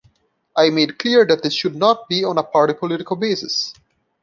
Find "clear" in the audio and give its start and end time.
0.97-1.25